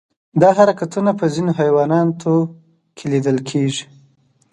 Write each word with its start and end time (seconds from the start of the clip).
دا 0.41 0.49
حرکتونه 0.57 1.11
په 1.19 1.25
ځینو 1.33 1.51
حیواناتو 1.59 2.33
کې 2.95 3.05
لیدل 3.13 3.37
کېږي. 3.49 3.85